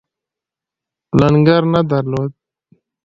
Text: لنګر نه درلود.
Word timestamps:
لنګر 1.19 1.63
نه 1.73 1.81
درلود. 1.89 2.31